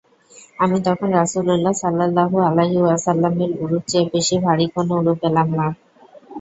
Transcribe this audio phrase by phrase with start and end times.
[0.59, 5.67] আমি তখন রাসূলুল্লাহ সাল্লাল্লাহু আলাইহি ওয়াসাল্লামের উরুর চেয়ে বেশী ভারী কোন উরু পেলাম না।